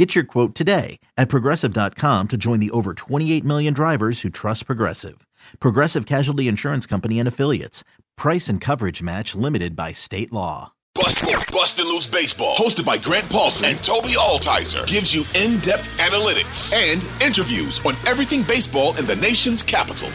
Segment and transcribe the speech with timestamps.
[0.00, 4.64] Get your quote today at progressive.com to join the over 28 million drivers who trust
[4.64, 5.26] Progressive.
[5.58, 7.84] Progressive Casualty Insurance Company and Affiliates.
[8.16, 10.72] Price and coverage match limited by state law.
[10.94, 11.22] Bust,
[11.52, 17.06] Bustin' Loose Baseball, hosted by Grant Paulsen and Toby Altizer, gives you in-depth analytics and
[17.22, 20.08] interviews on everything baseball in the nation's capital.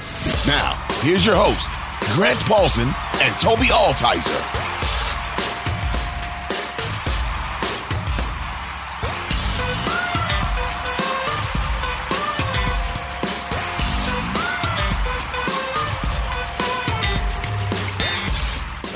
[0.47, 1.69] Now, here's your host,
[2.15, 4.74] Grant Paulsen and Toby Altizer.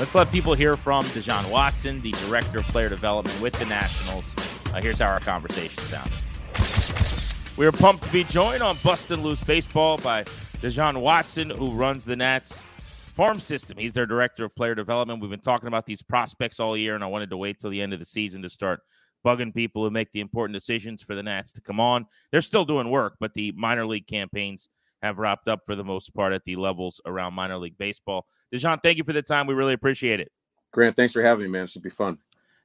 [0.00, 3.66] Let's let people hear from De Jon Watson, the director of player development with the
[3.66, 4.24] Nationals.
[4.72, 6.16] Uh, here's how our conversation sounded.
[7.58, 10.24] We are pumped to be joined on Bustin' Loose Baseball by
[10.62, 12.62] De Jon Watson, who runs the Nats
[13.14, 13.76] farm system.
[13.76, 15.20] He's their director of player development.
[15.20, 17.82] We've been talking about these prospects all year, and I wanted to wait till the
[17.82, 18.80] end of the season to start
[19.22, 22.06] bugging people who make the important decisions for the Nats to come on.
[22.32, 24.66] They're still doing work, but the minor league campaigns
[25.02, 28.26] have wrapped up for the most part at the levels around minor league baseball.
[28.52, 29.46] De Jon, thank you for the time.
[29.46, 30.30] We really appreciate it.
[30.72, 31.64] Grant, thanks for having me, man.
[31.64, 32.18] It should be fun.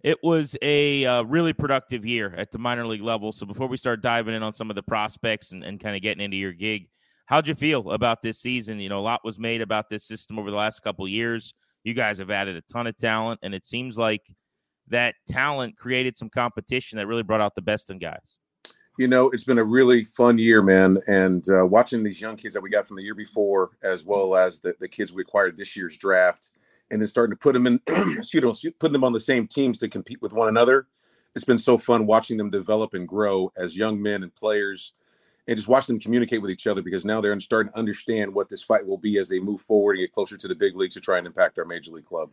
[0.04, 3.32] It was a uh, really productive year at the minor league level.
[3.32, 6.02] So before we start diving in on some of the prospects and, and kind of
[6.04, 6.90] getting into your gig,
[7.26, 8.80] how'd you feel about this season?
[8.80, 11.56] You know, a lot was made about this system over the last couple years.
[11.84, 14.22] You guys have added a ton of talent, and it seems like
[14.90, 18.36] that talent created some competition that really brought out the best in guys.
[18.98, 21.00] You know, it's been a really fun year, man.
[21.08, 24.38] And uh, watching these young kids that we got from the year before, as well
[24.38, 26.54] as the, the kids we acquired this year's draft,
[26.92, 29.78] and then starting to put them in, excuse me, putting them on the same teams
[29.80, 30.88] to compete with one another.
[31.36, 34.94] It's been so fun watching them develop and grow as young men and players,
[35.46, 38.48] and just watching them communicate with each other because now they're starting to understand what
[38.48, 40.94] this fight will be as they move forward and get closer to the big leagues
[40.94, 42.30] to try and impact our major league club.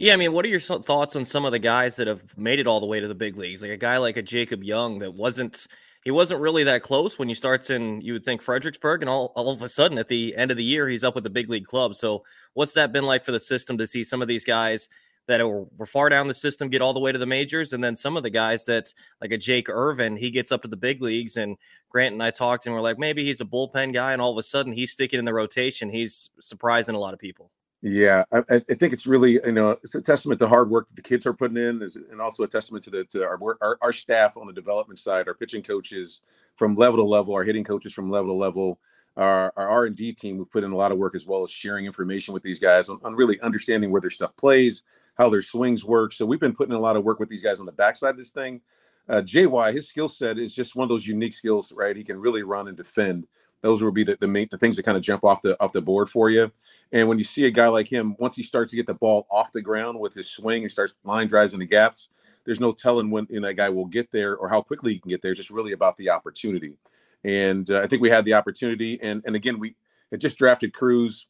[0.00, 2.58] Yeah, I mean, what are your thoughts on some of the guys that have made
[2.58, 3.60] it all the way to the big leagues?
[3.60, 5.66] Like a guy like a Jacob Young that wasn't
[6.04, 9.30] he wasn't really that close when he starts in you would think Fredericksburg, and all,
[9.36, 11.50] all of a sudden at the end of the year he's up with the big
[11.50, 11.94] league club.
[11.96, 12.24] So
[12.54, 14.88] what's that been like for the system to see some of these guys
[15.26, 17.84] that were, were far down the system get all the way to the majors, and
[17.84, 20.78] then some of the guys that like a Jake Irvin, he gets up to the
[20.78, 21.58] big leagues, and
[21.90, 24.38] Grant and I talked and we're like maybe he's a bullpen guy, and all of
[24.38, 25.90] a sudden he's sticking in the rotation.
[25.90, 27.50] He's surprising a lot of people.
[27.82, 30.96] Yeah, I, I, think it's really you know it's a testament to hard work that
[30.96, 33.92] the kids are putting in, and also a testament to the to our, our our
[33.92, 36.20] staff on the development side, our pitching coaches
[36.56, 38.78] from level to level, our hitting coaches from level to level,
[39.16, 40.36] our our R and D team.
[40.36, 42.90] We've put in a lot of work as well as sharing information with these guys
[42.90, 44.82] on, on really understanding where their stuff plays,
[45.14, 46.12] how their swings work.
[46.12, 48.10] So we've been putting in a lot of work with these guys on the backside
[48.10, 48.60] of this thing.
[49.08, 51.96] Uh, JY, his skill set is just one of those unique skills, right?
[51.96, 53.26] He can really run and defend
[53.62, 55.72] those will be the, the main the things that kind of jump off the off
[55.72, 56.50] the board for you.
[56.92, 59.26] And when you see a guy like him, once he starts to get the ball
[59.30, 62.10] off the ground with his swing and starts line drives in the gaps,
[62.44, 65.22] there's no telling when that guy will get there or how quickly he can get
[65.22, 65.32] there.
[65.32, 66.78] It's just really about the opportunity.
[67.22, 69.00] And uh, I think we had the opportunity.
[69.02, 69.76] And and again, we
[70.10, 71.26] had just drafted Crews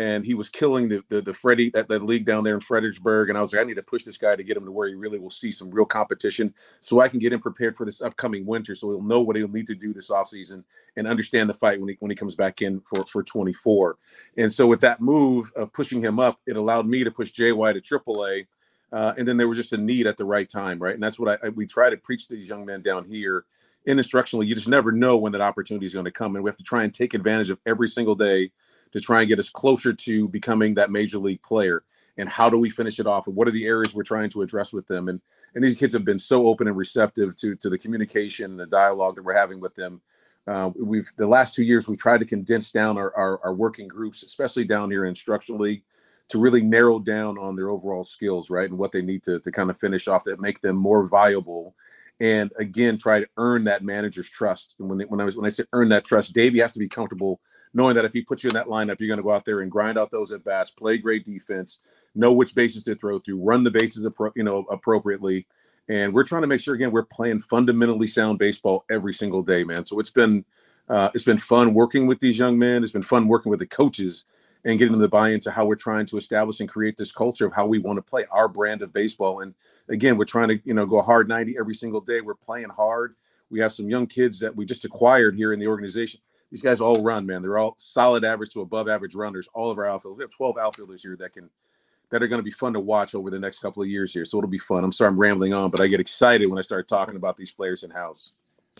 [0.00, 3.28] and he was killing the the, the Freddie that, that league down there in Fredericksburg.
[3.28, 4.88] And I was like, I need to push this guy to get him to where
[4.88, 8.00] he really will see some real competition, so I can get him prepared for this
[8.00, 10.64] upcoming winter, so he'll know what he'll need to do this offseason
[10.96, 13.98] and understand the fight when he when he comes back in for for 24.
[14.38, 17.74] And so with that move of pushing him up, it allowed me to push JY
[17.74, 18.46] to AAA.
[18.92, 20.94] Uh, and then there was just a need at the right time, right?
[20.94, 23.44] And that's what I, I we try to preach to these young men down here
[23.84, 24.46] in instructionally.
[24.46, 26.64] You just never know when that opportunity is going to come, and we have to
[26.64, 28.50] try and take advantage of every single day
[28.92, 31.82] to try and get us closer to becoming that major league player.
[32.16, 33.26] And how do we finish it off?
[33.26, 35.08] And what are the areas we're trying to address with them?
[35.08, 35.20] And
[35.54, 38.66] and these kids have been so open and receptive to to the communication and the
[38.66, 40.00] dialogue that we're having with them.
[40.46, 43.88] Uh, we've the last two years we've tried to condense down our, our, our working
[43.88, 45.82] groups, especially down here instructionally,
[46.28, 49.50] to really narrow down on their overall skills, right, and what they need to to
[49.50, 51.74] kind of finish off that make them more viable
[52.20, 54.76] and again try to earn that manager's trust.
[54.78, 56.78] And when they, when I was when I say earn that trust, Davey has to
[56.78, 57.40] be comfortable
[57.74, 59.60] knowing that if he puts you in that lineup, you're going to go out there
[59.60, 61.80] and grind out those at bats, play great defense,
[62.14, 65.46] know which bases to throw through, run the bases you know appropriately.
[65.88, 69.64] And we're trying to make sure again we're playing fundamentally sound baseball every single day,
[69.64, 69.86] man.
[69.86, 70.44] So it's been
[70.88, 72.82] uh, it's been fun working with these young men.
[72.82, 74.24] It's been fun working with the coaches
[74.64, 77.46] and getting them to buy into how we're trying to establish and create this culture
[77.46, 79.40] of how we want to play our brand of baseball.
[79.40, 79.54] And
[79.88, 82.20] again, we're trying to you know go hard 90 every single day.
[82.20, 83.14] We're playing hard.
[83.50, 86.20] We have some young kids that we just acquired here in the organization
[86.50, 87.42] these guys all run, man.
[87.42, 89.48] They're all solid average to above average runners.
[89.54, 90.18] All of our outfielders.
[90.18, 91.48] We have 12 outfielders here that can
[92.10, 94.24] that are going to be fun to watch over the next couple of years here.
[94.24, 94.82] So it'll be fun.
[94.82, 97.52] I'm sorry I'm rambling on, but I get excited when I start talking about these
[97.52, 98.32] players in house.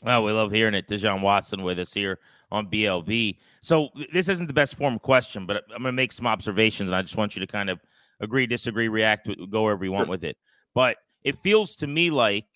[0.03, 0.89] Well, we love hearing it.
[0.89, 2.19] De Jon Watson with us here
[2.51, 3.37] on BLB.
[3.61, 6.97] So this isn't the best form question, but I'm going to make some observations, and
[6.97, 7.81] I just want you to kind of
[8.21, 10.11] agree, disagree, react, go wherever you want sure.
[10.11, 10.37] with it.
[10.75, 12.47] But it feels to me like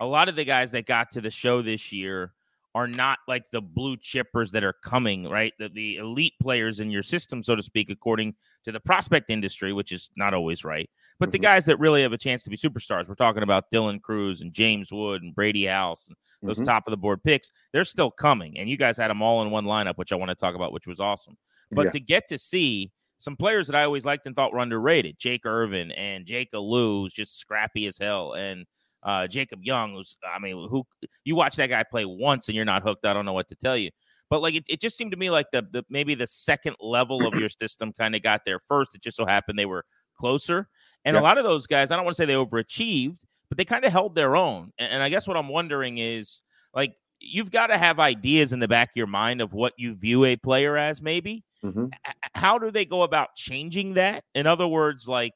[0.00, 2.32] a lot of the guys that got to the show this year
[2.74, 5.52] are not like the blue chippers that are coming, right?
[5.58, 8.34] The, the elite players in your system, so to speak, according
[8.64, 10.88] to the prospect industry, which is not always right.
[11.18, 11.32] But mm-hmm.
[11.32, 14.40] the guys that really have a chance to be superstars, we're talking about Dylan Crews
[14.40, 16.64] and James Wood and Brady House and those mm-hmm.
[16.64, 18.58] top of the board picks, they're still coming.
[18.58, 20.72] And you guys had them all in one lineup, which I want to talk about,
[20.72, 21.36] which was awesome.
[21.70, 21.90] But yeah.
[21.90, 25.46] to get to see some players that I always liked and thought were underrated, Jake
[25.46, 28.66] Irvin and Jake who's just scrappy as hell, and
[29.02, 30.84] uh, Jacob Young, who's I mean, who
[31.24, 33.06] you watch that guy play once and you're not hooked.
[33.06, 33.90] I don't know what to tell you.
[34.30, 37.26] But like it, it just seemed to me like the, the maybe the second level
[37.26, 38.94] of your system kind of got there first.
[38.94, 39.84] It just so happened they were
[40.16, 40.68] closer.
[41.04, 43.18] And a lot of those guys, I don't want to say they overachieved,
[43.48, 44.70] but they kind of held their own.
[44.78, 46.40] And, and I guess what I'm wondering is
[46.74, 49.94] like you've got to have ideas in the back of your mind of what you
[49.94, 51.44] view a player as maybe.
[51.64, 51.86] Mm-hmm.
[52.34, 54.24] How do they go about changing that?
[54.34, 55.32] In other words, like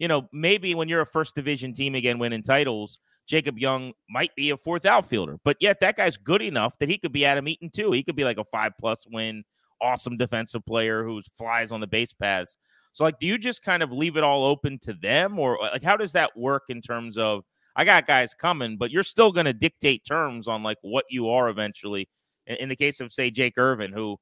[0.00, 2.98] you know, maybe when you're a first division team again winning titles,
[3.28, 6.98] Jacob Young might be a fourth outfielder, but yet that guy's good enough that he
[6.98, 7.92] could be Adam Eaton too.
[7.92, 9.44] He could be like a five plus win,
[9.80, 12.56] awesome defensive player who flies on the base paths.
[12.92, 15.70] So, like, do you just kind of leave it all open to them, or uh,
[15.72, 17.44] like, how does that work in terms of
[17.76, 21.28] I got guys coming, but you're still going to dictate terms on like what you
[21.28, 22.08] are eventually?
[22.46, 24.16] In, in, the case of say Jake Irvin, who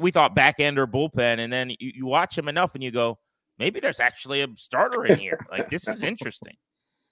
[0.00, 2.90] we thought back end or bullpen, and then you, you watch him enough and you
[2.90, 3.18] go,
[3.60, 5.38] maybe there's actually a starter in here.
[5.50, 6.56] like this is interesting.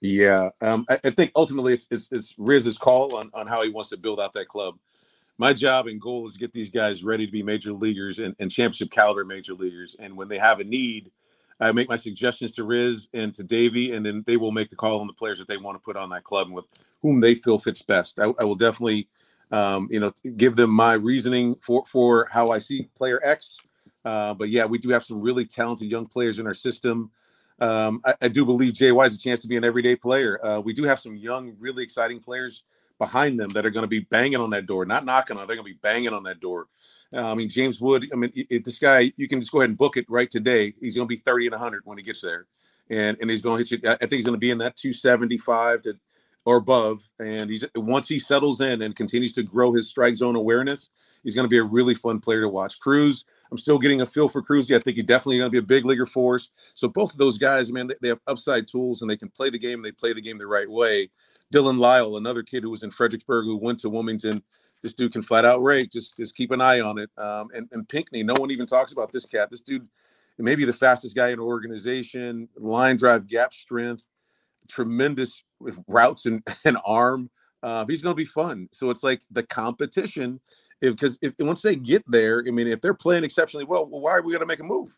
[0.01, 3.69] Yeah, um, I, I, think ultimately it's, it's, it's Riz's call on, on how he
[3.69, 4.77] wants to build out that club.
[5.37, 8.35] My job and goal is to get these guys ready to be major leaguers and,
[8.39, 9.95] and championship caliber major leaguers.
[9.99, 11.11] And when they have a need,
[11.59, 14.75] I make my suggestions to Riz and to Davey, and then they will make the
[14.77, 16.65] call on the players that they want to put on that club and with
[17.01, 18.19] whom they feel fits best.
[18.19, 19.09] I, I will definitely,
[19.51, 23.67] um, you know, give them my reasoning for for how I see player X
[24.05, 27.11] uh, but yeah, we do have some really talented young players in our system.
[27.59, 30.39] Um, I, I, do believe JY has a chance to be an everyday player.
[30.41, 32.63] Uh, we do have some young, really exciting players
[32.99, 35.45] behind them that are going to be banging on that door, not knocking on.
[35.45, 36.67] They're going to be banging on that door.
[37.13, 38.07] Uh, I mean, James Wood.
[38.13, 40.73] I mean, it, this guy, you can just go ahead and book it right today.
[40.79, 42.45] He's going to be thirty and hundred when he gets there,
[42.89, 43.89] and and he's going to hit you.
[43.89, 45.95] I think he's going to be in that two seventy five to
[46.45, 47.07] or above.
[47.19, 50.89] And he's once he settles in and continues to grow his strike zone awareness,
[51.23, 52.79] he's going to be a really fun player to watch.
[52.79, 54.75] Crews I'm still getting a feel for Cruzy.
[54.75, 56.49] I think he's definitely going to be a big leaguer for us.
[56.75, 59.49] So both of those guys, man, they, they, have upside tools and they can play
[59.49, 59.81] the game.
[59.81, 61.09] They play the game the right way.
[61.53, 64.43] Daylen Lile, another kid who was in Fredericksburg who went to Wilmington.
[64.81, 65.91] This dude can flat out rake.
[65.91, 67.09] Just just keep an eye on it.
[67.17, 69.49] Um, and and Pinckney, no one even talks about this cat.
[69.49, 69.87] This dude,
[70.37, 72.47] may be the fastest guy in the organization.
[72.55, 74.07] Line drive, gap strength,
[74.67, 75.43] tremendous
[75.87, 77.29] routes and, and arm.
[77.61, 78.69] Uh, he's going to be fun.
[78.71, 80.39] So it's like the competition
[80.79, 84.01] because if, if, once they get there, I mean, if they're playing exceptionally well, well
[84.01, 84.97] why are we going to make a move?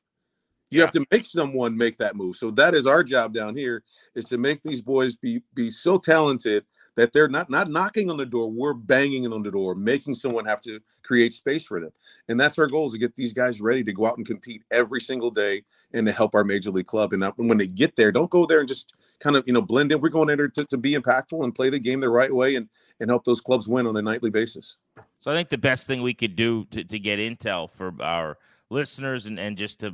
[0.69, 0.85] You yeah.
[0.85, 2.37] have to make someone make that move.
[2.37, 3.83] So that is our job down here
[4.15, 6.65] is to make these boys be be so talented
[6.95, 10.45] that they're not not knocking on the door, we're banging on the door, making someone
[10.45, 11.91] have to create space for them.
[12.29, 14.63] And that's our goal is to get these guys ready to go out and compete
[14.71, 15.63] every single day
[15.93, 17.11] and to help our major league club.
[17.11, 19.91] And when they get there, don't go there and just kind of you know blend
[19.91, 20.01] in.
[20.01, 22.55] We're going in there to, to be impactful and play the game the right way
[22.55, 22.67] and
[22.99, 24.77] and help those clubs win on a nightly basis.
[25.17, 28.37] So I think the best thing we could do to, to get intel for our
[28.69, 29.93] listeners and, and just to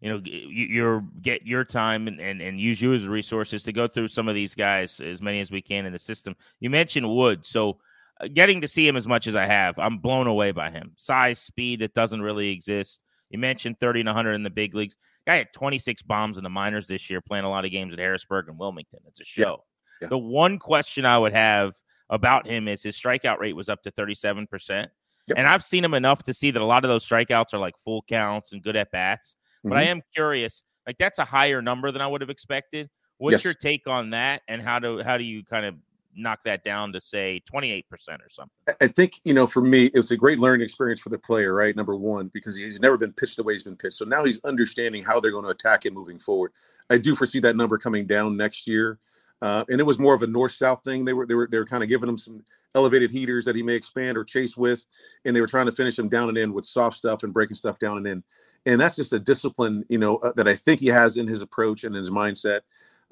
[0.00, 3.62] you know your get your time and, and, and use you as a resource is
[3.62, 6.34] to go through some of these guys as many as we can in the system.
[6.60, 7.78] You mentioned Wood, so
[8.20, 10.92] uh, getting to see him as much as I have, I'm blown away by him.
[10.96, 13.03] Size, speed that doesn't really exist.
[13.34, 14.94] You mentioned 30 and 100 in the big leagues.
[15.26, 17.98] Guy had 26 bombs in the minors this year, playing a lot of games at
[17.98, 19.00] Harrisburg and Wilmington.
[19.08, 19.40] It's a show.
[19.40, 19.56] Yeah.
[20.02, 20.08] Yeah.
[20.10, 21.74] The one question I would have
[22.10, 24.46] about him is his strikeout rate was up to 37%.
[24.68, 24.88] Yep.
[25.36, 27.74] And I've seen him enough to see that a lot of those strikeouts are like
[27.84, 29.34] full counts and good at bats.
[29.58, 29.68] Mm-hmm.
[29.70, 29.90] But I mm-hmm.
[29.90, 32.88] am curious, like that's a higher number than I would have expected.
[33.18, 33.44] What's yes.
[33.44, 35.74] your take on that and how do how do you kind of
[36.16, 38.50] knock that down to say 28% or something?
[38.80, 41.74] I think, you know, for me, it's a great learning experience for the player, right?
[41.74, 43.94] Number one, because he's never been pitched the way he's been pitched.
[43.94, 46.52] So now he's understanding how they're going to attack it moving forward.
[46.90, 48.98] I do foresee that number coming down next year.
[49.42, 51.04] Uh, and it was more of a north-south thing.
[51.04, 52.42] They were they were they were kind of giving him some
[52.74, 54.86] elevated heaters that he may expand or chase with,
[55.24, 57.56] and they were trying to finish him down and in with soft stuff and breaking
[57.56, 58.24] stuff down and in.
[58.64, 61.42] And that's just a discipline, you know, uh, that I think he has in his
[61.42, 62.60] approach and in his mindset.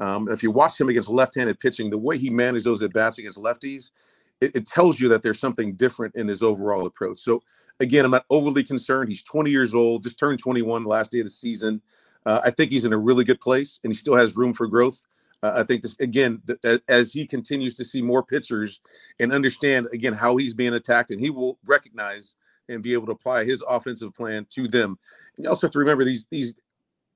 [0.03, 3.19] Um, if you watch him against left-handed pitching, the way he managed those at bats
[3.19, 3.93] against lefties,
[4.41, 7.21] it, it, tells you that there's something different in his overall approach.
[7.21, 7.41] So
[7.79, 9.09] again, I'm not overly concerned.
[9.09, 11.81] He's 20 years old, just turned 21 last day of the season.
[12.27, 14.67] Uh, I think he's in a really good place, and he still has room for
[14.67, 15.05] growth.
[15.41, 18.81] Uh, I think this again, th- as he continues to see more pitchers
[19.21, 22.35] and understand again how he's being attacked, and he will recognize
[22.69, 24.99] and be able to apply his offensive plan to them.
[25.37, 26.55] And you also have to remember these these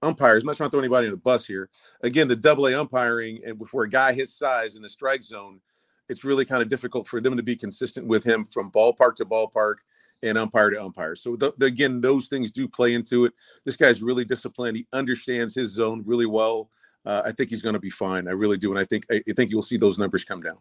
[0.03, 0.43] umpires.
[0.43, 1.69] I'm not trying to throw anybody in the bus here.
[2.03, 5.61] Again, the double A umpiring and for a guy his size in the strike zone,
[6.09, 9.25] it's really kind of difficult for them to be consistent with him from ballpark to
[9.25, 9.77] ballpark
[10.23, 11.15] and umpire to umpire.
[11.15, 13.33] So again, those things do play into it.
[13.65, 14.77] This guy's really disciplined.
[14.77, 16.71] He understands his zone really well.
[17.05, 18.27] Uh, I think he's going to be fine.
[18.27, 20.59] I really do, and I think I think you'll see those numbers come down.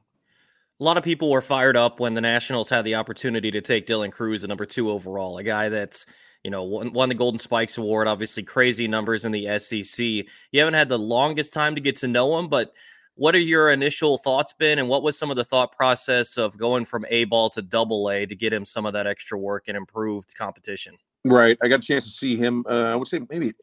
[0.80, 3.88] A lot of people were fired up when the Nationals had the opportunity to take
[3.88, 6.06] Dylan Crews at number two overall, a guy that's
[6.46, 10.00] you know won, won the Golden Spikes Award, obviously crazy numbers in the SEC.
[10.00, 10.24] You
[10.54, 12.72] haven't had the longest time to get to know him, but
[13.16, 16.56] what are your initial thoughts been, and what was some of the thought process of
[16.56, 19.64] going from A ball to Double A to get him some of that extra work
[19.68, 20.96] and improved competition?
[21.24, 22.64] Right, I got a chance to see him.
[22.70, 23.54] Uh, I would say maybe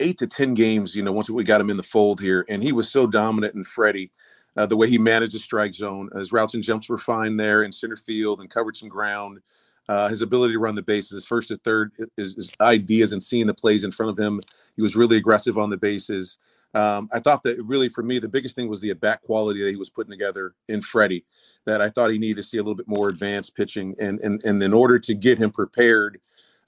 [0.00, 0.96] eight to ten games.
[0.96, 3.54] You know, once we got him in the fold here, and he was so dominant
[3.54, 4.10] and Freddie.
[4.56, 7.64] Uh, the way he managed the strike zone, his routes and jumps were fine there
[7.64, 9.40] in center field and covered some ground.
[9.88, 13.22] Uh, his ability to run the bases, his first to third, his, his, ideas and
[13.22, 14.40] seeing the plays in front of him.
[14.76, 16.38] He was really aggressive on the bases.
[16.74, 19.62] Um, I thought that really for me the biggest thing was the at bat quality
[19.62, 21.24] that he was putting together in Freddie.
[21.66, 24.42] That I thought he needed to see a little bit more advanced pitching, and and
[24.44, 26.18] and in order to get him prepared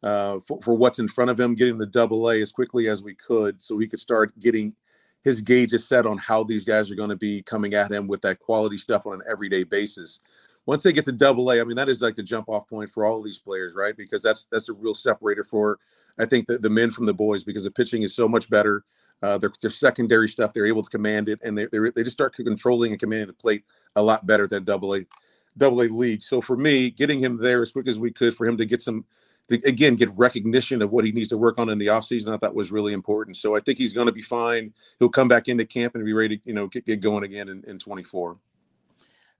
[0.02, 3.02] uh, for, for what's in front of him, getting the double A as quickly as
[3.02, 4.74] we could, so he could start getting
[5.24, 8.22] his gauges set on how these guys are going to be coming at him with
[8.22, 10.20] that quality stuff on an everyday basis.
[10.66, 12.90] Once they get to double A, I mean that is like the jump off point
[12.90, 13.96] for all these players, right?
[13.96, 15.78] Because that's that's a real separator for
[16.18, 18.84] I think the, the men from the boys because the pitching is so much better.
[19.22, 22.16] Uh, their, their secondary stuff, they're able to command it, and they they they just
[22.16, 23.64] start controlling and commanding the plate
[23.96, 25.06] a lot better than double A,
[25.56, 26.22] double A league.
[26.22, 28.82] So for me, getting him there as quick as we could for him to get
[28.82, 29.04] some,
[29.48, 32.36] to, again, get recognition of what he needs to work on in the offseason, I
[32.36, 33.36] thought was really important.
[33.36, 34.72] So I think he's going to be fine.
[34.98, 37.48] He'll come back into camp and be ready to, you know, get, get going again
[37.48, 38.36] in, in 24.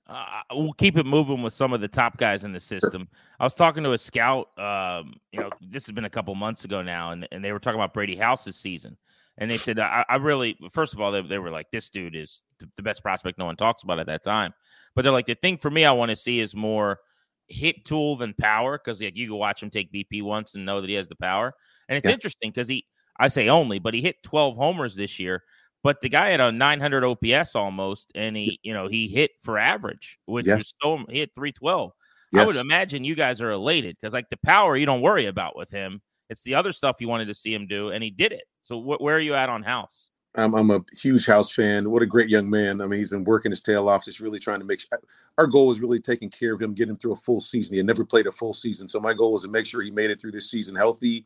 [0.08, 3.08] Uh, we'll keep it moving with some of the top guys in the system.
[3.40, 4.48] I was talking to a scout.
[4.58, 7.58] Um, you know, this has been a couple months ago now, and, and they were
[7.58, 8.96] talking about Brady House's season.
[9.38, 12.16] And they said, I, I really, first of all, they, they were like, this dude
[12.16, 12.40] is
[12.76, 14.54] the best prospect no one talks about at that time.
[14.94, 17.00] But they're like, the thing for me I want to see is more
[17.48, 20.80] hit tool than power because like you can watch him take BP once and know
[20.80, 21.52] that he has the power.
[21.88, 22.14] And it's yeah.
[22.14, 22.86] interesting because he,
[23.18, 25.42] I say only, but he hit 12 homers this year.
[25.86, 29.56] But the guy had a 900 OPS almost, and he, you know, he hit for
[29.56, 30.58] average, which yes.
[30.58, 31.92] was so he hit 312.
[32.32, 32.42] Yes.
[32.42, 35.56] I would imagine you guys are elated because like the power you don't worry about
[35.56, 36.02] with him.
[36.28, 38.42] It's the other stuff you wanted to see him do, and he did it.
[38.64, 40.08] So wh- where are you at on House?
[40.34, 41.88] I'm, I'm a huge House fan.
[41.88, 42.80] What a great young man.
[42.80, 44.98] I mean, he's been working his tail off, just really trying to make sure.
[45.38, 47.74] Our goal was really taking care of him, getting him through a full season.
[47.74, 48.88] He had never played a full season.
[48.88, 51.24] So my goal was to make sure he made it through this season healthy,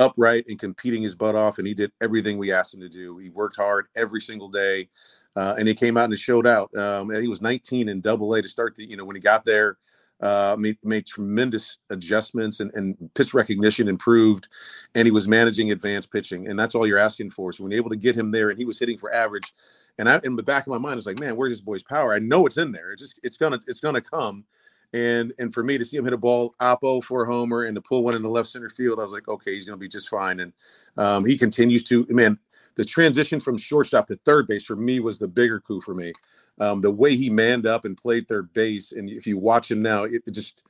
[0.00, 1.58] upright, and competing his butt off.
[1.58, 3.18] And he did everything we asked him to do.
[3.18, 4.90] He worked hard every single day.
[5.36, 6.74] Uh, and he came out and he showed out.
[6.76, 9.46] Um, he was 19 in double A to start the, you know, when he got
[9.46, 9.78] there,
[10.20, 14.48] uh, made, made tremendous adjustments and, and pitch recognition improved,
[14.96, 17.52] and he was managing advanced pitching, and that's all you're asking for.
[17.52, 19.52] So when you're able to get him there, and he was hitting for average,
[19.98, 22.14] and I, in the back of my mind, it's like, man, where's this boy's power?
[22.14, 22.92] I know it's in there.
[22.92, 24.44] It's just it's gonna it's gonna come,
[24.92, 27.74] and and for me to see him hit a ball oppo for a homer and
[27.74, 29.88] to pull one in the left center field, I was like, okay, he's gonna be
[29.88, 30.40] just fine.
[30.40, 30.52] And
[30.96, 32.38] um, he continues to man.
[32.76, 36.12] The transition from shortstop to third base for me was the bigger coup for me
[36.60, 39.80] um, the way he manned up and played third base, and if you watch him
[39.80, 40.62] now, it, it just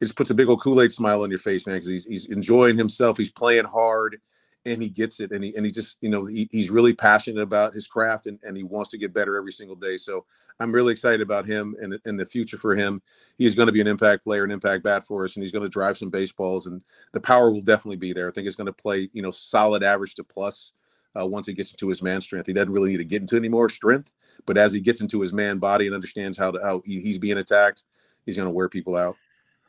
[0.00, 2.04] it just puts a big old Kool Aid smile on your face, man, because he's
[2.04, 3.16] he's enjoying himself.
[3.16, 4.20] He's playing hard,
[4.66, 7.42] and he gets it, and he and he just you know he, he's really passionate
[7.42, 9.96] about his craft, and, and he wants to get better every single day.
[9.96, 10.24] So
[10.58, 13.02] I'm really excited about him and and the future for him.
[13.38, 15.62] He's going to be an impact player, an impact bat for us, and he's going
[15.64, 18.28] to drive some baseballs, and the power will definitely be there.
[18.28, 20.72] I think he's going to play you know solid average to plus
[21.18, 22.46] uh, once he gets into his man strength.
[22.46, 24.10] He doesn't really need to get into any more strength,
[24.46, 27.38] but as he gets into his man body and understands how to, how he's being
[27.38, 27.84] attacked,
[28.26, 29.16] he's going to wear people out.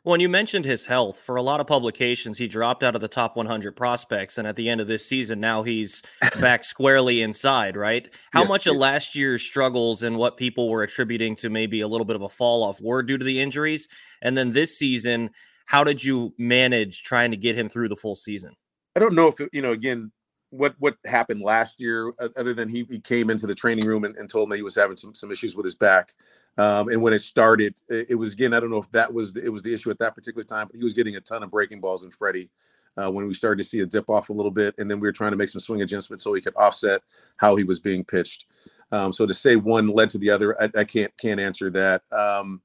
[0.04, 1.18] Well, and you mentioned his health.
[1.18, 4.56] For a lot of publications, he dropped out of the top 100 prospects, and at
[4.56, 6.02] the end of this season, now he's
[6.40, 7.76] back squarely inside.
[7.76, 8.08] Right?
[8.32, 8.74] How yes, much yes.
[8.74, 12.22] of last year's struggles and what people were attributing to maybe a little bit of
[12.22, 13.86] a fall off were due to the injuries,
[14.22, 15.30] and then this season,
[15.66, 18.56] how did you manage trying to get him through the full season?
[18.96, 19.70] I don't know if it, you know.
[19.70, 20.10] Again,
[20.52, 24.14] what what happened last year other than he, he came into the training room and,
[24.16, 26.12] and told me he was having some some issues with his back
[26.58, 29.44] um, and when it started it, was again i don't know if that was the,
[29.44, 31.50] it was the issue at that particular time but he was getting a ton of
[31.50, 32.50] breaking balls in freddie
[32.98, 35.08] uh, when we started to see a dip off a little bit and then we
[35.08, 37.00] were trying to make some swing adjustments so he could offset
[37.38, 38.44] how he was being pitched
[38.92, 42.02] um, so to say one led to the other i, I can't can't answer that
[42.12, 42.60] um,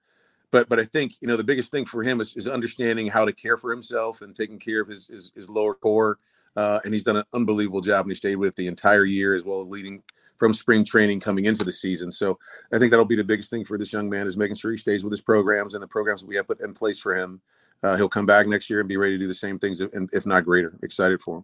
[0.52, 3.26] but but I think you know the biggest thing for him is, is understanding how
[3.26, 6.20] to care for himself and taking care of his his, his lower core.
[6.56, 9.44] Uh, and he's done an unbelievable job, and he stayed with the entire year as
[9.44, 10.02] well as leading
[10.38, 12.12] from spring training coming into the season.
[12.12, 12.38] So
[12.72, 14.78] I think that'll be the biggest thing for this young man is making sure he
[14.78, 17.42] stays with his programs and the programs that we have put in place for him.
[17.84, 20.10] Uh, he'll come back next year and be ready to do the same things, and
[20.14, 20.78] if not greater.
[20.82, 21.44] Excited for him.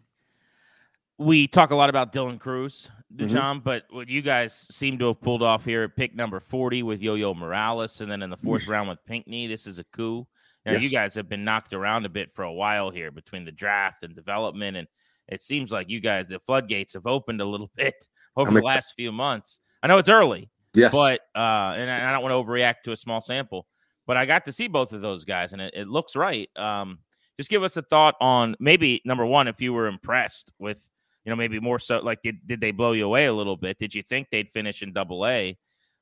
[1.19, 3.63] We talk a lot about Dylan Crews, John, mm-hmm.
[3.63, 7.01] but what you guys seem to have pulled off here at pick number 40 with
[7.01, 10.25] Yo Yo Morales, and then in the fourth round with Pinckney, this is a coup.
[10.65, 10.83] Now, yes.
[10.83, 14.03] you guys have been knocked around a bit for a while here between the draft
[14.03, 14.87] and development, and
[15.27, 18.61] it seems like you guys, the floodgates have opened a little bit over I mean,
[18.61, 19.59] the last few months.
[19.83, 22.97] I know it's early, yes, but uh, and I, don't want to overreact to a
[22.97, 23.67] small sample,
[24.07, 26.49] but I got to see both of those guys, and it, it looks right.
[26.55, 26.99] Um,
[27.37, 30.87] just give us a thought on maybe number one, if you were impressed with,
[31.25, 33.77] you know, maybe more so like did did they blow you away a little bit?
[33.77, 35.57] Did you think they'd finish in Double A?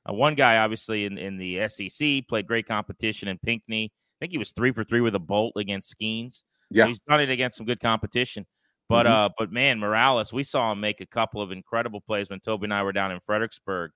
[0.08, 3.92] Uh, one guy, obviously in in the SEC, played great competition in Pinckney.
[3.92, 6.42] I think he was three for three with a bolt against Skenes.
[6.70, 8.46] Yeah, so he's done it against some good competition.
[8.88, 9.14] But mm-hmm.
[9.14, 12.64] uh, but man, Morales, we saw him make a couple of incredible plays when Toby
[12.64, 13.92] and I were down in Fredericksburg.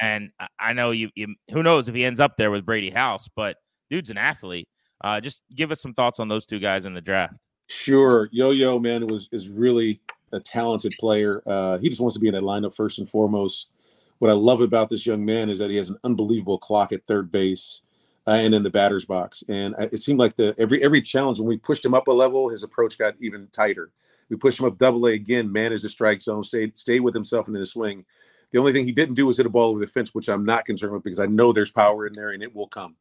[0.00, 3.28] and I know you, you, who knows if he ends up there with Brady House,
[3.34, 3.56] but
[3.90, 4.68] dude's an athlete.
[5.02, 7.34] Uh, just give us some thoughts on those two guys in the draft.
[7.68, 10.00] Sure, Yo Yo man it was is really
[10.34, 11.42] a talented player.
[11.46, 13.70] Uh, he just wants to be in that lineup first and foremost.
[14.18, 17.06] What I love about this young man is that he has an unbelievable clock at
[17.06, 17.82] third base
[18.26, 19.42] uh, and in the batter's box.
[19.48, 22.12] And uh, it seemed like the every every challenge when we pushed him up a
[22.12, 23.90] level, his approach got even tighter.
[24.30, 27.46] We pushed him up double A again, managed the strike zone, stayed, stayed with himself
[27.46, 28.04] and in the swing.
[28.52, 30.44] The only thing he didn't do was hit a ball over the fence, which I'm
[30.44, 32.96] not concerned with because I know there's power in there and it will come.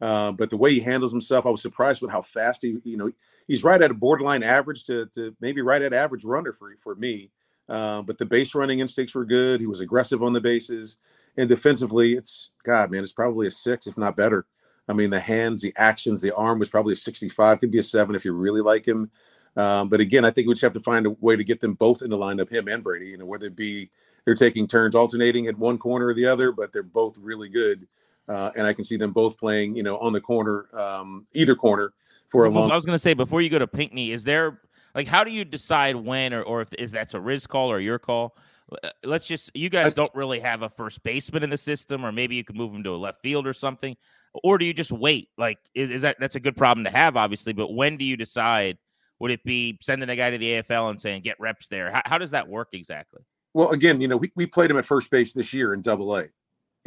[0.00, 2.96] Uh, but the way he handles himself, I was surprised with how fast he, you
[2.96, 3.10] know,
[3.46, 6.94] he's right at a borderline average to, to maybe right at average runner for, for
[6.94, 7.30] me.
[7.68, 9.60] Uh, but the base running instincts were good.
[9.60, 10.98] He was aggressive on the bases.
[11.36, 14.46] And defensively, it's God, man, it's probably a six, if not better.
[14.88, 17.82] I mean, the hands, the actions, the arm was probably a 65, could be a
[17.82, 19.10] seven if you really like him.
[19.56, 21.74] Um, but again, I think we just have to find a way to get them
[21.74, 23.08] both in the lineup, him and Brady.
[23.08, 23.90] You know, whether it be
[24.24, 27.86] they're taking turns alternating at one corner or the other, but they're both really good.
[28.28, 31.54] Uh, and I can see them both playing, you know, on the corner, um, either
[31.54, 31.92] corner
[32.26, 32.70] for a long.
[32.70, 34.60] I was going to say before you go to Pinckney, is there
[34.94, 37.80] like how do you decide when or or if is that's a Riz call or
[37.80, 38.36] your call?
[38.70, 42.04] Uh, let's just you guys I, don't really have a first baseman in the system,
[42.04, 43.96] or maybe you could move him to a left field or something,
[44.42, 45.28] or do you just wait?
[45.38, 48.16] Like, is, is that that's a good problem to have, obviously, but when do you
[48.16, 48.78] decide?
[49.20, 51.90] Would it be sending a guy to the AFL and saying get reps there?
[51.90, 53.20] How, how does that work exactly?
[53.52, 56.16] Well, again, you know, we, we played him at first base this year in Double
[56.16, 56.26] A,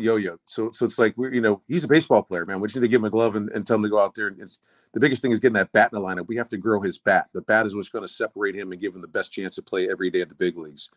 [0.02, 0.38] Yo-Yo.
[0.46, 2.60] So so it's like we're you know he's a baseball player, man.
[2.60, 4.16] We just need to give him a glove and, and tell him to go out
[4.16, 4.28] there.
[4.28, 4.60] And it's
[4.94, 6.28] the biggest thing is getting that bat in the lineup.
[6.28, 7.30] We have to grow his bat.
[7.34, 9.62] The bat is what's going to separate him and give him the best chance to
[9.62, 10.90] play every day at the big leagues.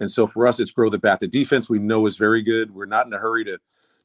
[0.00, 1.20] And so for us, it's grow the bat.
[1.20, 2.74] The defense we know is very good.
[2.74, 3.58] We're not in a hurry to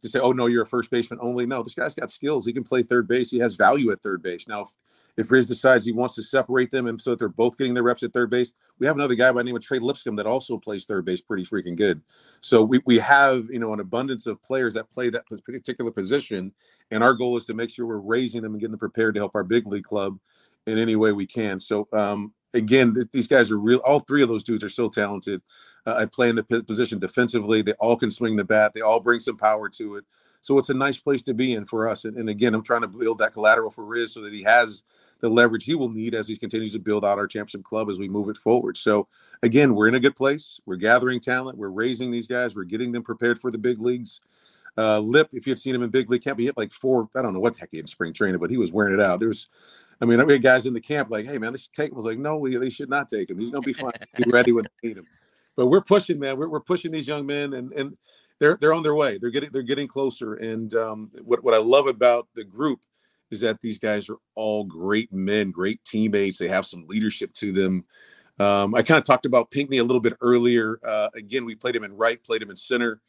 [0.04, 1.46] to say, oh no, you're a first baseman only.
[1.46, 2.46] No, this guy's got skills.
[2.46, 3.32] He can play third base.
[3.32, 4.48] He has value at third base.
[4.48, 4.68] Now, if,
[5.16, 7.84] if Riz decides he wants to separate them and so that they're both getting their
[7.84, 10.58] reps at third base, we have another guy by name of Trey Lipscomb that also
[10.58, 12.02] plays third base pretty freaking good.
[12.42, 16.52] So we, we have, you know, an abundance of players that play that particular position.
[16.92, 19.22] And our goal is to make sure we're raising them and getting them prepared to
[19.22, 20.20] help our big league club
[20.68, 21.60] in any way we can.
[21.62, 23.80] So um, again, th- these guys are real.
[23.80, 25.42] All three of those dudes are so talented.
[25.86, 27.62] Uh, I play in the p- position defensively.
[27.62, 28.74] They all can swing the bat.
[28.74, 30.06] They all bring some power to it.
[30.42, 32.06] So it's a nice place to be in for us.
[32.06, 34.84] And, and again, I'm trying to build that collateral for Riz so that he has
[35.22, 37.98] the leverage he will need as he continues to build out our championship club as
[37.98, 38.76] we move it forward.
[38.76, 39.08] So
[39.42, 40.60] again, we're in a good place.
[40.66, 41.58] We're gathering talent.
[41.58, 42.58] We're raising these guys.
[42.58, 44.20] We're getting them prepared for the big leagues.
[44.78, 47.08] Uh, Lip, if you had seen him in big league camp, he hit like four.
[47.16, 48.94] I don't know what the heck he had in spring training, but he was wearing
[48.94, 49.20] it out.
[49.20, 49.48] There was,
[50.04, 51.96] I mean, we had guys in the camp like, "Hey, man, they should take him."
[51.96, 53.40] I was like, "No, we, they should not take him.
[53.40, 53.94] He's going to be fine.
[54.18, 55.06] Be ready when they need him."
[55.56, 56.38] But we're pushing, man.
[56.38, 57.98] We're, we're pushing these young men, and and
[58.38, 59.18] they're they're on their way.
[59.18, 60.34] They're getting they're getting closer.
[60.34, 62.82] And um, what what I love about the group
[63.32, 66.38] is that these guys are all great men, great teammates.
[66.38, 67.86] They have some leadership to them.
[68.40, 70.80] Um, I kind of talked about Pinckney a little bit earlier.
[70.86, 73.00] Uh, again, we played him in right, played him in center.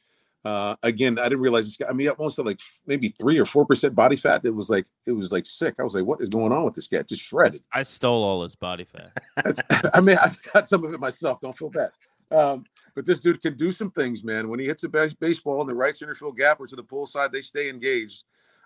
[0.44, 1.86] Uh, again, I didn't realize this guy.
[1.88, 4.44] I mean, almost like maybe three or four percent body fat.
[4.44, 5.74] It was like it was like sick.
[5.78, 7.62] I was like, "What is going on with this guy?" Just shredded.
[7.72, 9.12] I stole all his body fat.
[9.94, 11.40] I mean, I got some of it myself.
[11.40, 11.90] Don't feel bad.
[12.30, 14.48] Um, but this dude can do some things, man.
[14.48, 16.82] When he hits a base- baseball in the right center field gap or to the
[16.82, 18.24] pull side, they stay engaged.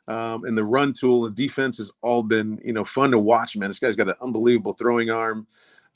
[0.08, 3.56] Um, and the run tool and defense has all been, you know, fun to watch,
[3.56, 3.68] man.
[3.68, 5.46] This guy's got an unbelievable throwing arm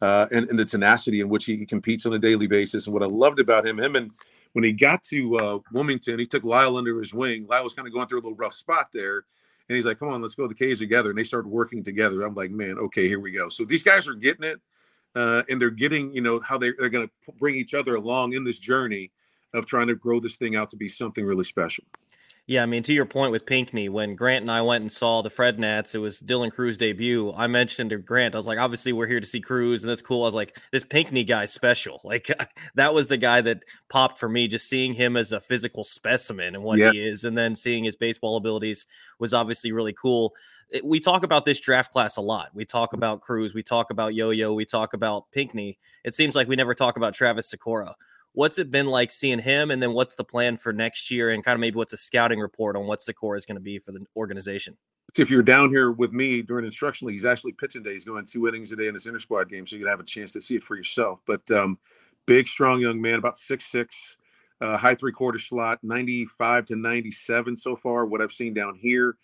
[0.02, 2.86] uh, and, and, the tenacity in which he competes on a daily basis.
[2.86, 4.10] And what I loved about him, him and
[4.52, 7.46] when he got to uh, Wilmington, he took Lile under his wing.
[7.48, 9.24] Lile was kind of going through a little rough spot there.
[9.68, 11.10] And he's like, come on, let's go to the cage together.
[11.10, 12.22] And they started working together.
[12.22, 13.48] I'm like, man, okay, here we go.
[13.48, 14.60] So these guys are getting it
[15.14, 18.34] uh, and they're getting you know how they, they're going to bring each other along
[18.34, 19.10] in this journey
[19.54, 21.84] of trying to grow this thing out to be something really special
[22.48, 25.22] Yeah, I mean, to your point with Pinckney, when Grant and I went and saw
[25.22, 27.32] the Fred Nats, it was Dylan Crews' debut.
[27.36, 30.02] I mentioned to Grant, I was like, obviously, we're here to see Crews, and that's
[30.02, 30.22] cool.
[30.22, 32.00] I was like, this Pinckney guy's special.
[32.12, 32.28] Like,
[32.74, 36.54] that was the guy that popped for me, just seeing him as a physical specimen
[36.54, 38.86] and what he is, and then seeing his baseball abilities
[39.18, 40.34] was obviously really cool.
[40.74, 42.50] Eh, we talk about this draft class a lot.
[42.54, 45.78] We talk about Crews, we talk about Yo Yo, we talk about Pinckney.
[46.04, 47.94] It seems like we never talk about Travis Sykora.
[48.34, 49.70] What's it been like seeing him?
[49.70, 51.30] And then what's the plan for next year?
[51.30, 53.78] And kind of maybe what's a scouting report on what Sykora is going to be
[53.78, 54.76] for the organization?
[55.18, 57.92] If you're down here with me during instruction league, he's actually pitching day.
[57.92, 60.00] He's going two innings a day in this inter squad game, so you can have
[60.00, 61.20] a chance to see it for yourself.
[61.26, 61.78] But um,
[62.26, 64.16] big, strong young man, about six six,
[64.62, 68.06] uh, high three quarter slot, 95 to 97 so far.
[68.06, 69.16] What I've seen down here,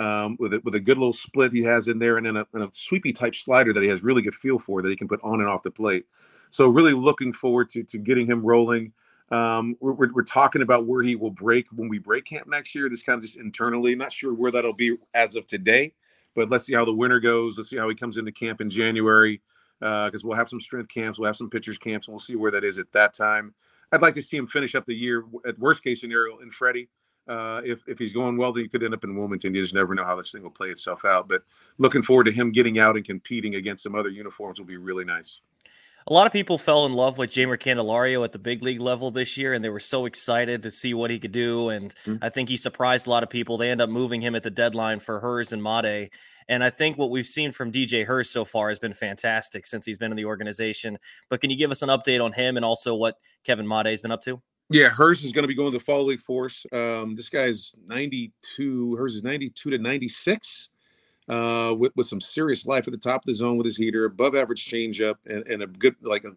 [0.00, 2.46] um, with a, with a good little split he has in there, and then a,
[2.52, 5.06] and a sweepy type slider that he has really good feel for that he can
[5.06, 6.06] put on and off the plate.
[6.50, 8.92] So really looking forward to to getting him rolling.
[9.30, 12.88] Um, we're, we're, talking about where he will break when we break camp next year.
[12.88, 15.92] This kind of just internally, not sure where that'll be as of today,
[16.36, 17.56] but let's see how the winter goes.
[17.56, 19.40] Let's see how he comes into camp in January
[19.80, 22.36] because uh, we'll have some strength camps, we'll have some pitchers camps, and we'll see
[22.36, 23.52] where that is at that time.
[23.92, 26.88] I'd like to see him finish up the year at worst case scenario in Freddie.
[27.28, 29.54] Uh, if if he's going well, then he could end up in Wilmington.
[29.54, 31.28] You just never know how this thing will play itself out.
[31.28, 31.42] But
[31.78, 35.04] looking forward to him getting out and competing against some other uniforms will be really
[35.04, 35.40] nice
[36.08, 39.10] a lot of people fell in love with Jeimer Candelario at the big league level
[39.10, 41.70] this year, and they were so excited to see what he could do.
[41.70, 42.22] And mm-hmm.
[42.22, 43.58] I think he surprised a lot of people.
[43.58, 46.10] They end up moving him at the deadline for Herz and Made.
[46.48, 49.84] And I think what we've seen from DJ Herz so far has been fantastic since
[49.84, 50.96] he's been in the organization.
[51.28, 54.00] But can you give us an update on him and also what Kevin Made has
[54.00, 54.40] been up to?
[54.70, 56.64] Yeah, Herz is going to be going to the fall league force.
[56.72, 58.94] Um, this guy's 92.
[58.96, 60.68] Herz is 92 to 96
[61.28, 64.04] uh, with with some serious life at the top of the zone with his heater,
[64.04, 66.32] above average changeup, and, and a good like a,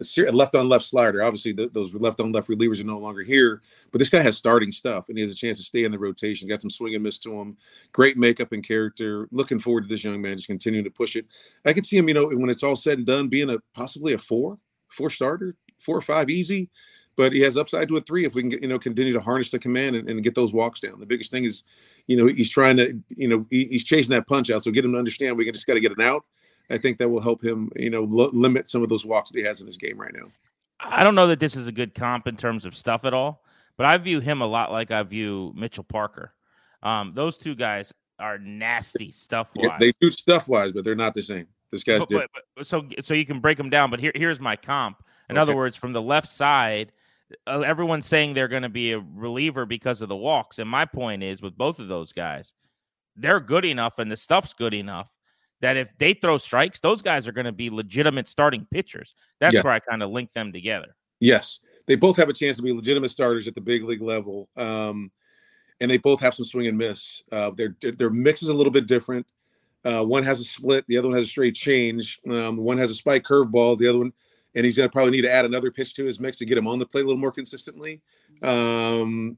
[0.00, 1.22] a left on left slider.
[1.22, 4.72] Obviously, those left on left relievers are no longer here, but this guy has starting
[4.72, 6.48] stuff, and he has a chance to stay in the rotation.
[6.48, 7.56] Got some swing and miss to him.
[7.92, 9.28] Great makeup and character.
[9.32, 11.26] Looking forward to this young man just continuing to push it.
[11.64, 14.12] I can see him, you know, when it's all said and done, being a possibly
[14.12, 16.70] a four, four starter, four or five easy
[17.16, 19.20] but he has upside to a three if we can get, you know continue to
[19.20, 20.98] harness the command and, and, get those walks down.
[21.00, 21.64] The biggest thing is,
[22.06, 24.62] you know, he's trying to you know he, he's chasing that punch out.
[24.62, 26.24] So get him to understand we can just got to get it out.
[26.70, 29.38] I think that will help him you know l- limit some of those walks that
[29.38, 30.26] he has in his game right now.
[30.80, 33.44] I don't know that this is a good comp in terms of stuff at all,
[33.76, 36.32] but I view him a lot like I view Mitchell Parker.
[36.82, 39.66] Um, those two guys are nasty stuff wise.
[39.70, 41.46] Yeah, they do stuff wise, but they're not the same.
[41.70, 43.90] This guy's but, but, but, so so you can break them down.
[43.90, 45.02] But here here's my comp.
[45.28, 45.42] In okay.
[45.42, 46.92] other words, from the left side,
[47.46, 50.58] uh, everyone's saying they're going to be a reliever because of the walks.
[50.58, 52.54] And my point is with both of those guys,
[53.16, 55.10] they're good enough and the stuff's good enough
[55.60, 59.14] that if they throw strikes, those guys are going to be legitimate starting pitchers.
[59.40, 59.62] That's yeah.
[59.62, 60.96] where I kind of link them together.
[61.20, 61.60] Yes.
[61.86, 64.48] They both have a chance to be legitimate starters at the big league level.
[64.56, 65.10] Um,
[65.80, 67.22] and they both have some swing and miss.
[67.32, 69.26] Uh, their their mix is a little bit different.
[69.84, 72.20] Uh, one has a split, the other one has a straight change.
[72.30, 74.12] Um, one has a spike curveball, the other one
[74.54, 76.58] and he's going to probably need to add another pitch to his mix to get
[76.58, 78.00] him on the plate a little more consistently.
[78.42, 79.36] Um,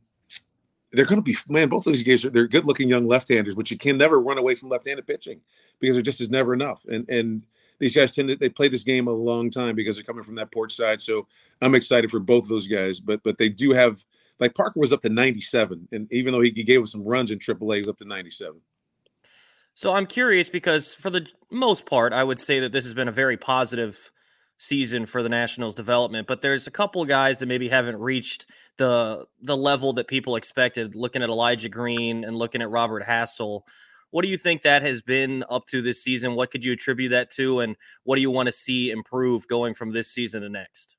[0.92, 1.68] they're going to be man.
[1.68, 4.20] Both of these guys are they're good looking young left handers, but you can never
[4.20, 5.40] run away from left handed pitching
[5.81, 6.85] because there just is never enough.
[6.87, 7.44] And and
[7.79, 10.37] these guys tend to they play this game a long time because they're coming from
[10.37, 11.00] that porch side.
[11.00, 11.26] So
[11.61, 13.00] I'm excited for both of those guys.
[13.00, 14.05] But but they do have
[14.38, 17.31] like Parker was up to 97, and even though he, he gave us some runs
[17.31, 18.61] in AAA, he was up to 97.
[19.74, 23.09] So I'm curious because for the most part, I would say that this has been
[23.09, 24.11] a very positive
[24.59, 28.47] season for the Nationals development, but there's a couple of guys that maybe haven't reached
[28.79, 30.95] the the level that people expected.
[30.95, 33.62] Looking at Elijah Green and looking at Robert Hassell.
[34.11, 36.35] what do you think that has been up to this season?
[36.35, 39.75] What could you attribute that to, and what do you want to see improve going
[39.75, 40.97] from this season to next?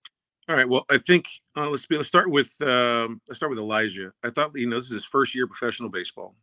[0.50, 0.68] All right.
[0.68, 4.14] Well, I think uh, let's be, let's start with um, let's start with Elijah.
[4.24, 6.36] I thought you know this is his first year professional baseball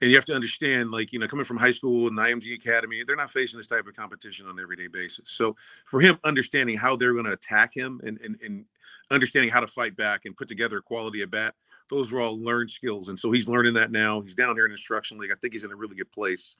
[0.00, 3.02] and you have to understand like you know coming from high school and img academy
[3.06, 5.30] they're not facing this type of competition on an everyday basis.
[5.30, 8.64] So for him understanding how they're going to attack him and, and, and
[9.10, 11.54] understanding how to fight back and put together a quality at bat
[11.88, 13.08] those are all learned skills.
[13.08, 14.20] And so he's learning that now.
[14.20, 15.32] He's down here in instruction league.
[15.32, 16.56] I think he's in a really good place.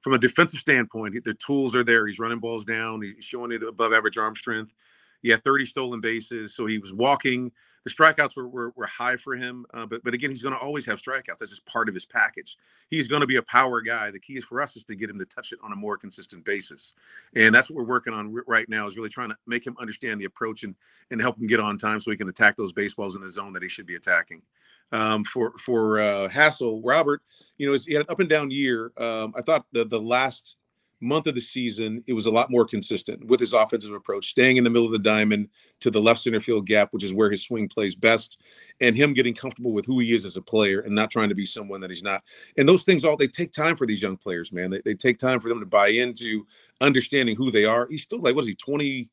[0.00, 2.06] From a defensive standpoint the tools are there.
[2.06, 3.02] He's running balls down.
[3.02, 4.72] He's showing above average arm strength.
[5.22, 6.56] He had 30 stolen bases.
[6.56, 7.52] So he was walking
[7.84, 10.60] the strikeouts were, were, were high for him, uh, but but again, he's going to
[10.60, 11.38] always have strikeouts.
[11.38, 12.56] That's just part of his package.
[12.90, 14.10] He's going to be a power guy.
[14.10, 15.96] The key is for us is to get him to touch it on a more
[15.96, 16.94] consistent basis,
[17.34, 18.86] and that's what we're working on right now.
[18.86, 20.74] Is really trying to make him understand the approach and
[21.10, 23.52] and help him get on time so he can attack those baseballs in the zone
[23.52, 24.42] that he should be attacking.
[24.92, 27.22] Um, for for uh, Hassell, Robert,
[27.56, 28.92] you know, he had an up and down year.
[28.98, 30.58] Um, I thought the the last
[31.02, 34.56] month of the season, it was a lot more consistent with his offensive approach, staying
[34.56, 35.48] in the middle of the diamond
[35.80, 38.40] to the left center field gap, which is where his swing plays best,
[38.80, 41.34] and him getting comfortable with who he is as a player and not trying to
[41.34, 42.22] be someone that he's not.
[42.56, 44.70] And those things all they take time for these young players, man.
[44.70, 46.46] They, they take time for them to buy into
[46.80, 47.86] understanding who they are.
[47.90, 49.10] He's still like, what is he, 20?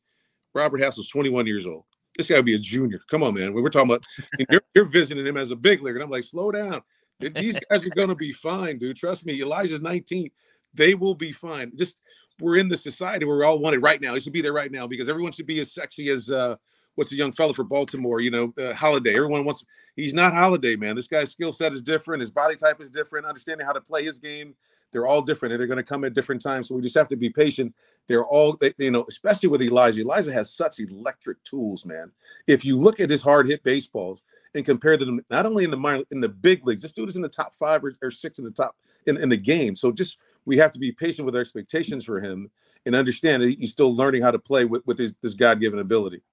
[0.54, 1.84] Robert Hassell's 21 years old.
[2.18, 3.00] This guy would be a junior.
[3.10, 3.54] Come on, man.
[3.54, 4.06] we're talking about,
[4.50, 5.98] you're, you're visiting him as a big leaguer.
[5.98, 6.82] And I'm like, slow down.
[7.20, 8.98] These guys are going to be fine, dude.
[8.98, 9.42] Trust me.
[9.42, 10.30] Elijah's 19
[10.74, 11.72] they will be fine.
[11.76, 11.98] Just
[12.40, 14.14] we're in the society where we all want it right now.
[14.14, 16.56] He should be there right now because everyone should be as sexy as uh,
[16.96, 19.16] what's a young fella for Baltimore, you know, uh, Holliday.
[19.16, 19.66] Everyone wants.
[19.96, 20.96] He's not Holliday, man.
[20.96, 22.22] This guy's skill set is different.
[22.22, 23.26] His body type is different.
[23.26, 24.56] Understanding how to play his game,
[24.92, 26.68] they're all different, and they're going to come at different times.
[26.68, 27.76] So we just have to be patient.
[28.08, 30.02] They're all, they, you know, especially with Elijah.
[30.02, 32.12] Elijah has such electric tools, man.
[32.48, 34.24] If you look at his hard hit baseballs
[34.56, 37.16] and compare them, not only in the minor, in the big leagues, this dude is
[37.16, 39.76] in the top five or, or six in the top in, in the game.
[39.76, 40.18] So just
[40.50, 42.50] we have to be patient with our expectations for him
[42.88, 45.78] and understand that he's still learning how to play with, with his, this God given
[45.78, 46.24] ability.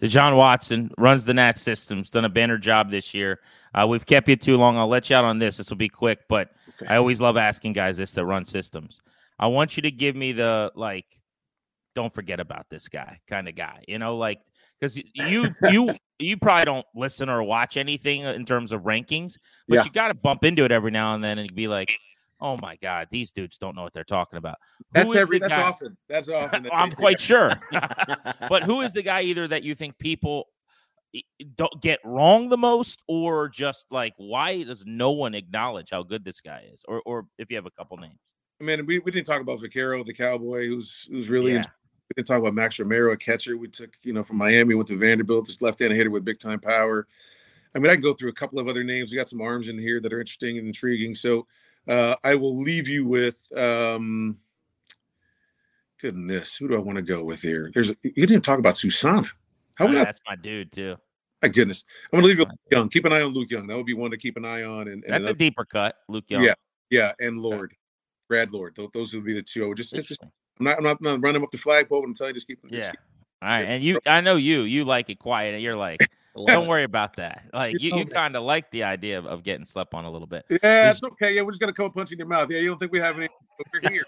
[0.00, 3.38] De Jon Watson runs the Nat systems, done a banner job this year.
[3.72, 4.76] Uh, we've kept you too long.
[4.76, 5.58] I'll let you out on this.
[5.58, 6.92] This will be quick, but okay.
[6.92, 9.00] I always love asking guys this that run systems.
[9.38, 11.06] I want you to give me the like,
[11.94, 13.84] don't forget about this guy kind of guy.
[13.86, 14.40] You know, like
[14.80, 19.36] because you you you probably don't listen or watch anything in terms of rankings,
[19.68, 19.84] but yeah.
[19.84, 21.92] you got to bump into it every now and then and be like,
[22.40, 24.56] oh my god, these dudes don't know what they're talking about.
[24.78, 25.62] Who that's every that's guy?
[25.62, 25.96] often.
[26.08, 26.62] That's often.
[26.64, 27.52] That I'm quite sure.
[28.48, 30.46] but who is the guy either that you think people
[31.56, 36.24] don't get wrong the most, or just like why does no one acknowledge how good
[36.24, 38.18] this guy is, or or if you have a couple names.
[38.60, 41.54] I mean, we, we didn't talk about Vaquero, the cowboy, who's who's really.
[41.54, 41.62] Yeah.
[42.08, 43.56] We didn't talk about Max Romero, a catcher.
[43.56, 46.58] We took, you know, from Miami, went to Vanderbilt, this left-handed hitter with big time
[46.58, 47.06] power.
[47.74, 49.12] I mean, I can go through a couple of other names.
[49.12, 51.14] We got some arms in here that are interesting and intriguing.
[51.14, 51.46] So
[51.90, 54.38] uh, I will leave you with um,
[56.00, 56.56] goodness.
[56.56, 57.70] Who do I want to go with here?
[57.74, 59.26] There's a, you didn't talk about Susana.
[59.74, 60.96] How oh, that's I, my dude too.
[61.42, 62.88] My goodness, I'm gonna leave you with Young.
[62.88, 63.66] Keep an eye on Luke Young.
[63.66, 64.88] That would be one to keep an eye on.
[64.88, 66.44] And, and that's a deeper cut, Luke Young.
[66.44, 66.54] Yeah,
[66.90, 67.74] yeah, and Lord,
[68.28, 68.76] Brad Lord.
[68.76, 69.64] Those, those would be the two.
[69.64, 72.02] I would just, just I'm not, I'm not, I'm not running up the flagpole.
[72.02, 72.60] But I'm telling you, just keep.
[72.68, 72.78] Yeah.
[72.78, 73.00] Just keep,
[73.42, 75.54] All right, and you, I know you, you like it quiet.
[75.54, 76.00] and You're like,
[76.46, 77.44] don't worry about that.
[77.52, 80.26] Like you, you kind of like the idea of, of getting slept on a little
[80.26, 80.44] bit.
[80.50, 81.34] Yeah, it's okay.
[81.34, 82.50] Yeah, we're just gonna come punch in your mouth.
[82.50, 83.28] Yeah, you don't think we have any?
[83.72, 84.04] We're here.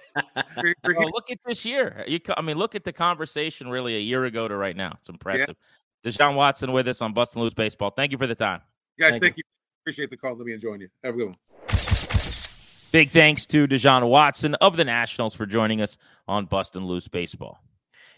[0.57, 1.11] We're, we're here.
[1.13, 2.05] look at this year.
[2.07, 4.97] You, I mean, look at the conversation really a year ago to right now.
[4.99, 5.57] It's impressive.
[6.05, 6.11] Yeah.
[6.11, 7.91] De Jon Watson with us on Bustin' Loose Baseball.
[7.91, 8.61] Thank you for the time,
[8.99, 9.13] guys.
[9.13, 9.43] Thank, thank you.
[9.47, 9.83] you.
[9.85, 10.35] Appreciate the call.
[10.37, 10.89] Let me enjoy you.
[11.03, 11.37] Have a good one.
[12.93, 15.97] Big thanks to De Jon Watson of the Nationals for joining us
[16.29, 17.59] on Bustin' Loose Baseball.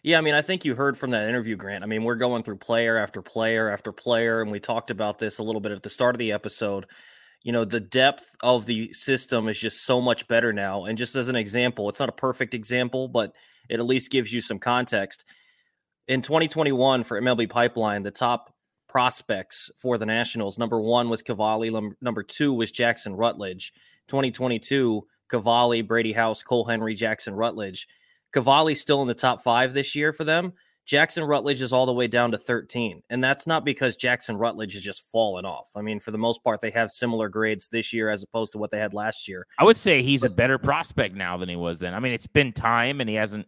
[0.04, 1.82] Yeah, I mean, I think you heard from that interview, Grant.
[1.82, 5.38] I mean, we're going through player after player after player, and we talked about this
[5.38, 6.84] a little bit at the start of the episode.
[7.42, 10.84] You know, the depth of the system is just so much better now.
[10.84, 13.32] And just as an example, it's not a perfect example, but
[13.70, 15.24] it at least gives you some context.
[16.06, 18.52] In 2021 for MLB Pipeline, the top
[18.90, 21.70] prospects for the Nationals, number one was Cavalli,
[22.02, 23.72] number two was Jackson Rutledge.
[24.08, 27.88] 2022, Cavalli, Brady House, Cole Henry, Jackson Rutledge.
[28.34, 30.52] Cavalli's still in the top five this year for them.
[30.86, 33.02] Jackson Rutledge is all the way down to 13.
[33.08, 35.70] And that's not because Jackson Rutledge has just fallen off.
[35.74, 38.58] I mean, for the most part, they have similar grades this year as opposed to
[38.58, 39.46] what they had last year.
[39.58, 41.94] I would say he's a better prospect now than he was then.
[41.94, 43.46] I mean, it's been time and he hasn't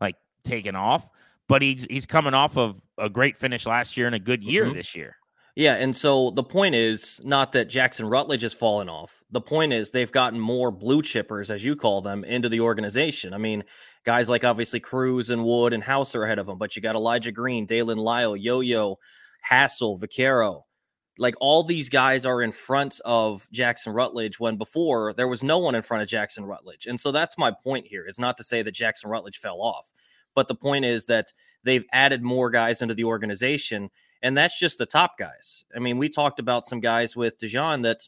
[0.00, 1.08] like taken off,
[1.46, 4.64] but he's he's coming off of a great finish last year and a good year
[4.64, 4.74] mm-hmm.
[4.74, 5.16] this year.
[5.54, 9.22] Yeah, and so the point is not that Jackson Rutledge has fallen off.
[9.30, 13.34] The point is they've gotten more blue chippers, as you call them, into the organization.
[13.34, 13.62] I mean,
[14.04, 16.96] guys like obviously Crews and Wood and House are ahead of them, but you got
[16.96, 18.98] Elijah Green, Daylen Lile, Yo Yo,
[19.48, 20.66] Hassell, Vaquero.
[21.18, 25.58] Like all these guys are in front of Jackson Rutledge when before there was no
[25.58, 26.86] one in front of Jackson Rutledge.
[26.86, 28.06] And so that's my point here.
[28.06, 29.92] It's not to say that Jackson Rutledge fell off,
[30.34, 31.32] but the point is that
[31.64, 33.90] they've added more guys into the organization
[34.22, 35.64] and that's just the top guys.
[35.74, 38.06] I mean, we talked about some guys with De Jon that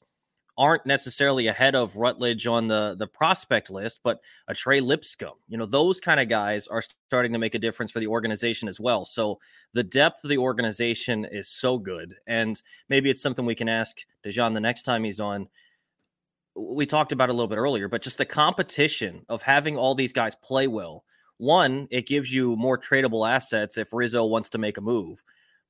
[0.57, 5.59] aren't necessarily ahead of Rutledge on the the prospect list, but a Trey Lipscomb, you
[5.59, 8.79] know, those kind of guys are starting to make a difference for the organization as
[8.79, 9.05] well.
[9.05, 9.39] So
[9.73, 13.99] the depth of the organization is so good, and maybe it's something we can ask
[14.23, 15.49] De Jon the next time he's on.
[16.57, 20.13] We talked about a little bit earlier, but just the competition of having all these
[20.13, 21.05] guys play well.
[21.39, 25.23] One, it gives you more tradable assets if Rizzo wants to make a move.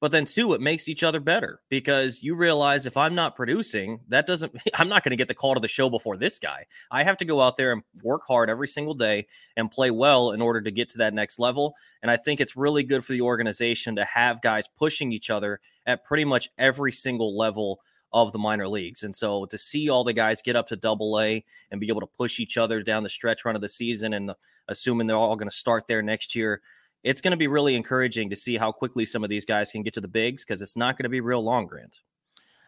[0.05, 4.01] But then two, it makes each other better because you realize if I'm not producing,
[4.09, 6.67] that doesn't I'm not going to get the call to the show before this guy.
[6.91, 10.33] I have to go out there and work hard every single day and play well
[10.33, 11.75] in order to get to that next level.
[12.03, 15.59] And I think it's really good for the organization to have guys pushing each other
[15.87, 17.81] at pretty much every single level
[18.13, 19.05] of the minor leagues.
[19.05, 22.03] And so to see all the guys get up to double A and be able
[22.03, 24.35] to push each other down the stretch run of the season and uh,
[24.69, 26.61] assuming they're all going to start there next year,
[27.05, 29.83] it's going to be really encouraging to see how quickly some of these guys can
[29.83, 32.01] get to the bigs because it's not going to be real long, Grant.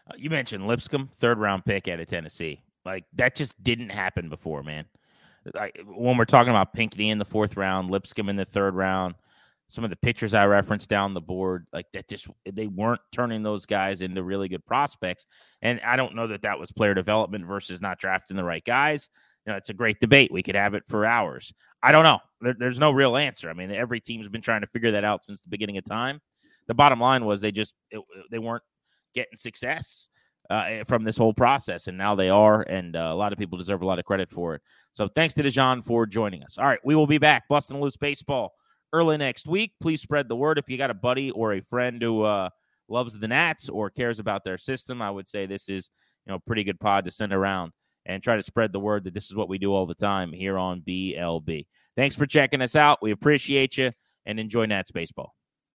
[0.09, 2.62] Uh, you mentioned Lipscomb, third round pick out of Tennessee.
[2.85, 4.85] Like that just didn't happen before, man.
[5.55, 9.14] Like, when we're talking about Pinckney in the fourth round, Lipscomb in the third round,
[9.68, 13.42] some of the pictures I referenced down the board, like that, just they weren't turning
[13.42, 15.27] those guys into really good prospects.
[15.62, 19.09] And I don't know that that was player development versus not drafting the right guys.
[19.46, 20.32] You know, it's a great debate.
[20.32, 21.52] We could have it for hours.
[21.82, 22.18] I don't know.
[22.40, 23.48] There, there's no real answer.
[23.48, 26.20] I mean, every team's been trying to figure that out since the beginning of time.
[26.66, 28.64] The bottom line was they just it, they weren't
[29.14, 30.09] getting success
[30.50, 33.56] uh, from this whole process, and now they are, and uh, a lot of people
[33.56, 34.62] deserve a lot of credit for it.
[34.92, 36.59] So thanks to De Jon for joining us.
[36.59, 38.52] All right, we will be back, Bustin' Loose Baseball
[38.92, 39.72] early next week.
[39.80, 42.48] Please spread the word if you got a buddy or a friend who uh,
[42.88, 45.02] loves the Nats or cares about their system.
[45.02, 45.90] I would say this is
[46.26, 47.72] you know pretty good pod to send around
[48.07, 50.33] and try to spread the word that this is what we do all the time
[50.33, 51.66] here on BLB.
[51.97, 53.03] Thanks for checking us out.
[53.03, 53.92] We appreciate you
[54.25, 55.35] and enjoy Nats baseball.